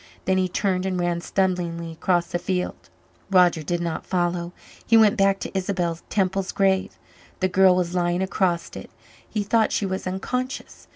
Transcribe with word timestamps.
Then 0.25 0.39
he 0.39 0.49
turned 0.49 0.87
and 0.87 0.99
ran 0.99 1.21
stumblingly 1.21 1.91
across 1.91 2.25
the 2.25 2.39
field. 2.39 2.89
Roger 3.29 3.61
did 3.61 3.81
not 3.81 4.03
follow; 4.03 4.51
he 4.83 4.97
went 4.97 5.15
back 5.15 5.39
to 5.41 5.55
Isabel 5.55 5.99
Temple's 6.09 6.51
grave. 6.51 6.97
The 7.39 7.47
girl 7.47 7.75
was 7.75 7.93
lying 7.93 8.23
across 8.23 8.69
it; 8.75 8.89
he 9.29 9.43
thought 9.43 9.71
she 9.71 9.85
was 9.85 10.07
unconscious. 10.07 10.87